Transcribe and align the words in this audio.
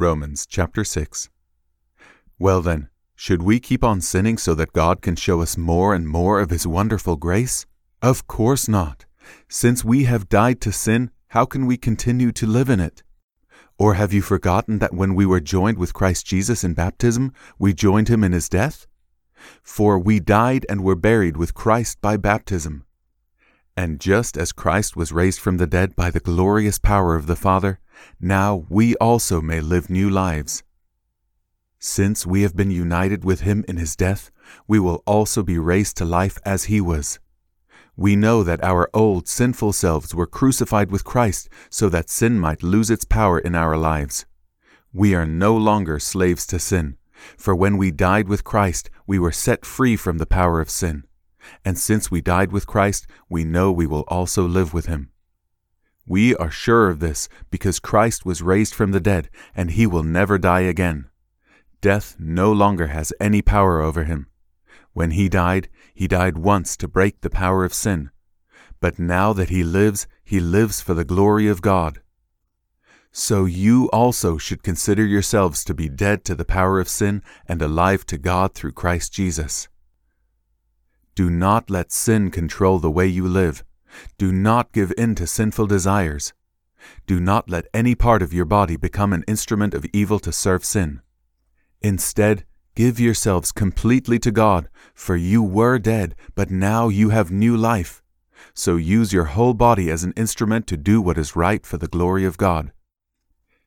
Romans 0.00 0.46
chapter 0.46 0.84
6. 0.84 1.28
Well 2.38 2.62
then, 2.62 2.88
should 3.16 3.42
we 3.42 3.58
keep 3.58 3.82
on 3.82 4.00
sinning 4.00 4.38
so 4.38 4.54
that 4.54 4.72
God 4.72 5.02
can 5.02 5.16
show 5.16 5.42
us 5.42 5.58
more 5.58 5.92
and 5.92 6.06
more 6.06 6.38
of 6.38 6.50
His 6.50 6.68
wonderful 6.68 7.16
grace? 7.16 7.66
Of 8.00 8.28
course 8.28 8.68
not. 8.68 9.06
Since 9.48 9.84
we 9.84 10.04
have 10.04 10.28
died 10.28 10.60
to 10.60 10.70
sin, 10.70 11.10
how 11.30 11.46
can 11.46 11.66
we 11.66 11.76
continue 11.76 12.30
to 12.30 12.46
live 12.46 12.70
in 12.70 12.78
it? 12.78 13.02
Or 13.76 13.94
have 13.94 14.12
you 14.12 14.22
forgotten 14.22 14.78
that 14.78 14.94
when 14.94 15.16
we 15.16 15.26
were 15.26 15.40
joined 15.40 15.78
with 15.78 15.94
Christ 15.94 16.24
Jesus 16.24 16.62
in 16.62 16.74
baptism, 16.74 17.32
we 17.58 17.74
joined 17.74 18.06
him 18.06 18.22
in 18.22 18.30
his 18.30 18.48
death? 18.48 18.86
For 19.64 19.98
we 19.98 20.20
died 20.20 20.64
and 20.68 20.84
were 20.84 20.94
buried 20.94 21.36
with 21.36 21.54
Christ 21.54 22.00
by 22.00 22.16
baptism. 22.16 22.84
And 23.78 24.00
just 24.00 24.36
as 24.36 24.50
Christ 24.50 24.96
was 24.96 25.12
raised 25.12 25.38
from 25.38 25.58
the 25.58 25.66
dead 25.68 25.94
by 25.94 26.10
the 26.10 26.18
glorious 26.18 26.80
power 26.80 27.14
of 27.14 27.28
the 27.28 27.36
Father, 27.36 27.78
now 28.20 28.66
we 28.68 28.96
also 28.96 29.40
may 29.40 29.60
live 29.60 29.88
new 29.88 30.10
lives. 30.10 30.64
Since 31.78 32.26
we 32.26 32.42
have 32.42 32.56
been 32.56 32.72
united 32.72 33.22
with 33.24 33.42
him 33.42 33.64
in 33.68 33.76
his 33.76 33.94
death, 33.94 34.32
we 34.66 34.80
will 34.80 35.04
also 35.06 35.44
be 35.44 35.58
raised 35.58 35.96
to 35.98 36.04
life 36.04 36.40
as 36.44 36.64
he 36.64 36.80
was. 36.80 37.20
We 37.96 38.16
know 38.16 38.42
that 38.42 38.64
our 38.64 38.90
old 38.92 39.28
sinful 39.28 39.74
selves 39.74 40.12
were 40.12 40.26
crucified 40.26 40.90
with 40.90 41.04
Christ 41.04 41.48
so 41.70 41.88
that 41.88 42.10
sin 42.10 42.40
might 42.40 42.64
lose 42.64 42.90
its 42.90 43.04
power 43.04 43.38
in 43.38 43.54
our 43.54 43.76
lives. 43.76 44.26
We 44.92 45.14
are 45.14 45.24
no 45.24 45.56
longer 45.56 46.00
slaves 46.00 46.48
to 46.48 46.58
sin, 46.58 46.96
for 47.36 47.54
when 47.54 47.76
we 47.76 47.92
died 47.92 48.26
with 48.26 48.42
Christ, 48.42 48.90
we 49.06 49.20
were 49.20 49.30
set 49.30 49.64
free 49.64 49.94
from 49.94 50.18
the 50.18 50.26
power 50.26 50.60
of 50.60 50.68
sin. 50.68 51.04
And 51.64 51.78
since 51.78 52.10
we 52.10 52.20
died 52.20 52.52
with 52.52 52.66
Christ, 52.66 53.06
we 53.28 53.44
know 53.44 53.70
we 53.70 53.86
will 53.86 54.04
also 54.08 54.46
live 54.46 54.72
with 54.72 54.86
him. 54.86 55.10
We 56.06 56.34
are 56.36 56.50
sure 56.50 56.88
of 56.88 57.00
this 57.00 57.28
because 57.50 57.80
Christ 57.80 58.24
was 58.24 58.40
raised 58.40 58.74
from 58.74 58.92
the 58.92 59.00
dead, 59.00 59.28
and 59.54 59.70
he 59.70 59.86
will 59.86 60.02
never 60.02 60.38
die 60.38 60.60
again. 60.60 61.10
Death 61.80 62.16
no 62.18 62.50
longer 62.50 62.86
has 62.86 63.12
any 63.20 63.42
power 63.42 63.80
over 63.80 64.04
him. 64.04 64.26
When 64.94 65.10
he 65.12 65.28
died, 65.28 65.68
he 65.94 66.08
died 66.08 66.38
once 66.38 66.76
to 66.78 66.88
break 66.88 67.20
the 67.20 67.30
power 67.30 67.64
of 67.64 67.74
sin. 67.74 68.10
But 68.80 68.98
now 68.98 69.32
that 69.32 69.50
he 69.50 69.62
lives, 69.62 70.06
he 70.24 70.40
lives 70.40 70.80
for 70.80 70.94
the 70.94 71.04
glory 71.04 71.46
of 71.46 71.62
God. 71.62 72.00
So 73.10 73.44
you 73.44 73.88
also 73.90 74.38
should 74.38 74.62
consider 74.62 75.04
yourselves 75.04 75.64
to 75.64 75.74
be 75.74 75.88
dead 75.88 76.24
to 76.24 76.34
the 76.34 76.44
power 76.44 76.78
of 76.80 76.88
sin 76.88 77.22
and 77.46 77.60
alive 77.60 78.06
to 78.06 78.18
God 78.18 78.54
through 78.54 78.72
Christ 78.72 79.12
Jesus. 79.12 79.68
Do 81.18 81.30
not 81.30 81.68
let 81.68 81.90
sin 81.90 82.30
control 82.30 82.78
the 82.78 82.92
way 82.92 83.08
you 83.08 83.26
live. 83.26 83.64
Do 84.18 84.30
not 84.30 84.70
give 84.70 84.92
in 84.96 85.16
to 85.16 85.26
sinful 85.26 85.66
desires. 85.66 86.32
Do 87.08 87.18
not 87.18 87.50
let 87.50 87.66
any 87.74 87.96
part 87.96 88.22
of 88.22 88.32
your 88.32 88.44
body 88.44 88.76
become 88.76 89.12
an 89.12 89.24
instrument 89.26 89.74
of 89.74 89.84
evil 89.92 90.20
to 90.20 90.30
serve 90.30 90.64
sin. 90.64 91.00
Instead, 91.82 92.44
give 92.76 93.00
yourselves 93.00 93.50
completely 93.50 94.20
to 94.20 94.30
God, 94.30 94.68
for 94.94 95.16
you 95.16 95.42
were 95.42 95.80
dead, 95.80 96.14
but 96.36 96.52
now 96.52 96.88
you 96.88 97.08
have 97.08 97.32
new 97.32 97.56
life. 97.56 98.00
So 98.54 98.76
use 98.76 99.12
your 99.12 99.24
whole 99.34 99.54
body 99.54 99.90
as 99.90 100.04
an 100.04 100.12
instrument 100.16 100.68
to 100.68 100.76
do 100.76 101.02
what 101.02 101.18
is 101.18 101.34
right 101.34 101.66
for 101.66 101.78
the 101.78 101.88
glory 101.88 102.26
of 102.26 102.38
God. 102.38 102.70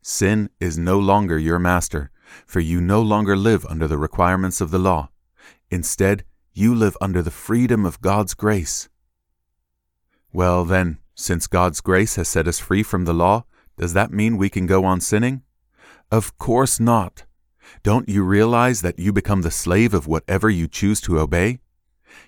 Sin 0.00 0.48
is 0.60 0.78
no 0.78 0.98
longer 0.98 1.38
your 1.38 1.58
master, 1.58 2.10
for 2.46 2.60
you 2.60 2.80
no 2.80 3.02
longer 3.02 3.36
live 3.36 3.66
under 3.66 3.86
the 3.86 3.98
requirements 3.98 4.62
of 4.62 4.70
the 4.70 4.78
law. 4.78 5.10
Instead, 5.70 6.24
you 6.56 6.72
live 6.72 6.96
under 7.00 7.20
the 7.20 7.32
freedom 7.32 7.84
of 7.84 8.00
God's 8.00 8.32
grace. 8.32 8.88
Well, 10.32 10.64
then, 10.64 10.98
since 11.16 11.48
God's 11.48 11.80
grace 11.80 12.14
has 12.14 12.28
set 12.28 12.46
us 12.46 12.60
free 12.60 12.84
from 12.84 13.06
the 13.06 13.12
law, 13.12 13.44
does 13.76 13.92
that 13.94 14.12
mean 14.12 14.36
we 14.36 14.48
can 14.48 14.66
go 14.66 14.84
on 14.84 15.00
sinning? 15.00 15.42
Of 16.12 16.38
course 16.38 16.78
not. 16.78 17.24
Don't 17.82 18.08
you 18.08 18.22
realize 18.22 18.82
that 18.82 19.00
you 19.00 19.12
become 19.12 19.42
the 19.42 19.50
slave 19.50 19.94
of 19.94 20.06
whatever 20.06 20.48
you 20.48 20.68
choose 20.68 21.00
to 21.02 21.18
obey? 21.18 21.58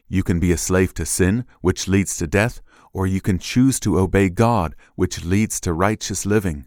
You 0.09 0.25
can 0.25 0.41
be 0.41 0.51
a 0.51 0.57
slave 0.57 0.93
to 0.95 1.07
sin, 1.07 1.45
which 1.61 1.87
leads 1.87 2.17
to 2.17 2.27
death, 2.27 2.61
or 2.93 3.07
you 3.07 3.21
can 3.21 3.39
choose 3.39 3.79
to 3.81 3.97
obey 3.97 4.29
God, 4.29 4.75
which 4.97 5.25
leads 5.25 5.61
to 5.61 5.73
righteous 5.73 6.27
living. 6.27 6.67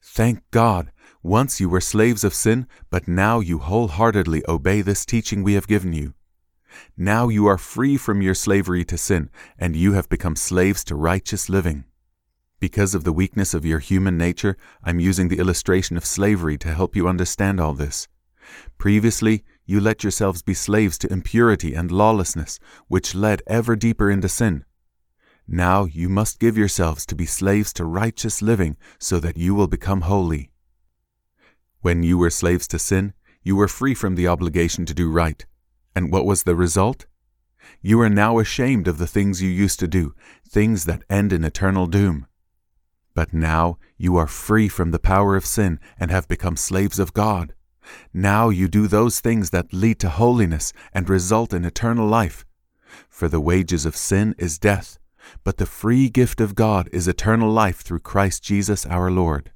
Thank 0.00 0.42
God, 0.50 0.90
once 1.22 1.60
you 1.60 1.68
were 1.68 1.82
slaves 1.82 2.24
of 2.24 2.32
sin, 2.32 2.66
but 2.88 3.06
now 3.06 3.40
you 3.40 3.58
wholeheartedly 3.58 4.42
obey 4.48 4.80
this 4.80 5.04
teaching 5.04 5.42
we 5.42 5.52
have 5.52 5.66
given 5.66 5.92
you. 5.92 6.14
Now 6.96 7.28
you 7.28 7.46
are 7.46 7.58
free 7.58 7.96
from 7.96 8.22
your 8.22 8.34
slavery 8.34 8.84
to 8.86 8.98
sin, 8.98 9.30
and 9.58 9.76
you 9.76 9.92
have 9.92 10.08
become 10.08 10.36
slaves 10.36 10.84
to 10.84 10.94
righteous 10.94 11.48
living. 11.48 11.84
Because 12.60 12.94
of 12.94 13.04
the 13.04 13.12
weakness 13.12 13.54
of 13.54 13.64
your 13.64 13.80
human 13.80 14.16
nature, 14.16 14.56
I'm 14.84 15.00
using 15.00 15.28
the 15.28 15.38
illustration 15.38 15.96
of 15.96 16.04
slavery 16.04 16.56
to 16.58 16.74
help 16.74 16.94
you 16.94 17.08
understand 17.08 17.58
all 17.58 17.74
this. 17.74 18.08
Previously, 18.78 19.44
you 19.66 19.80
let 19.80 20.02
yourselves 20.04 20.42
be 20.42 20.54
slaves 20.54 20.98
to 20.98 21.12
impurity 21.12 21.74
and 21.74 21.90
lawlessness, 21.90 22.58
which 22.88 23.14
led 23.14 23.42
ever 23.46 23.76
deeper 23.76 24.10
into 24.10 24.28
sin. 24.28 24.64
Now 25.48 25.84
you 25.84 26.08
must 26.08 26.38
give 26.38 26.56
yourselves 26.56 27.04
to 27.06 27.14
be 27.14 27.26
slaves 27.26 27.72
to 27.74 27.84
righteous 27.84 28.42
living 28.42 28.76
so 28.98 29.18
that 29.20 29.36
you 29.36 29.54
will 29.54 29.66
become 29.66 30.02
holy. 30.02 30.50
When 31.80 32.02
you 32.02 32.16
were 32.16 32.30
slaves 32.30 32.68
to 32.68 32.78
sin, 32.78 33.12
you 33.42 33.56
were 33.56 33.68
free 33.68 33.94
from 33.94 34.14
the 34.14 34.28
obligation 34.28 34.86
to 34.86 34.94
do 34.94 35.10
right. 35.10 35.44
And 35.94 36.12
what 36.12 36.26
was 36.26 36.42
the 36.42 36.54
result? 36.54 37.06
You 37.80 38.00
are 38.00 38.08
now 38.08 38.38
ashamed 38.38 38.88
of 38.88 38.98
the 38.98 39.06
things 39.06 39.42
you 39.42 39.50
used 39.50 39.78
to 39.80 39.88
do, 39.88 40.14
things 40.48 40.84
that 40.84 41.04
end 41.10 41.32
in 41.32 41.44
eternal 41.44 41.86
doom. 41.86 42.26
But 43.14 43.32
now 43.32 43.78
you 43.96 44.16
are 44.16 44.26
free 44.26 44.68
from 44.68 44.90
the 44.90 44.98
power 44.98 45.36
of 45.36 45.46
sin 45.46 45.78
and 45.98 46.10
have 46.10 46.28
become 46.28 46.56
slaves 46.56 46.98
of 46.98 47.12
God. 47.12 47.54
Now 48.12 48.48
you 48.48 48.68
do 48.68 48.86
those 48.86 49.20
things 49.20 49.50
that 49.50 49.72
lead 49.72 49.98
to 50.00 50.08
holiness 50.08 50.72
and 50.94 51.08
result 51.08 51.52
in 51.52 51.64
eternal 51.64 52.06
life. 52.06 52.44
For 53.08 53.28
the 53.28 53.40
wages 53.40 53.84
of 53.84 53.96
sin 53.96 54.34
is 54.38 54.58
death, 54.58 54.98
but 55.44 55.58
the 55.58 55.66
free 55.66 56.08
gift 56.08 56.40
of 56.40 56.54
God 56.54 56.88
is 56.92 57.08
eternal 57.08 57.50
life 57.50 57.80
through 57.80 58.00
Christ 58.00 58.42
Jesus 58.42 58.86
our 58.86 59.10
Lord. 59.10 59.50